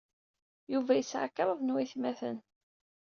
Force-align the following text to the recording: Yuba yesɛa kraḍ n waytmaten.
Yuba 0.73 0.91
yesɛa 0.95 1.27
kraḍ 1.35 1.59
n 1.63 1.73
waytmaten. 1.73 2.37